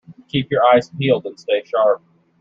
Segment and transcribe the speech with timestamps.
[0.29, 2.01] Keep your eyes peeled and stay sharp.